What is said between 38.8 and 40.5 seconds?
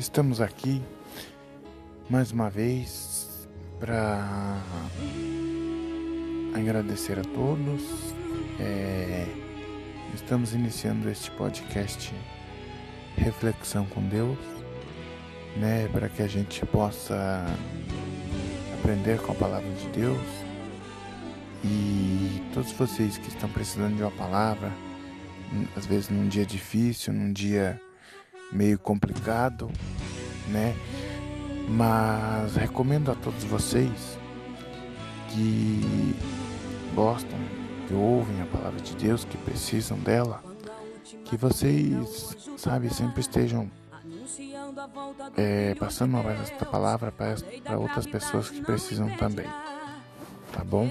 de Deus, que precisam dela,